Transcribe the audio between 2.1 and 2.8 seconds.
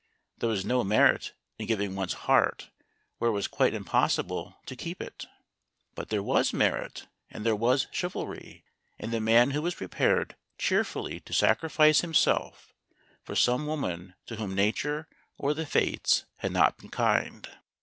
heart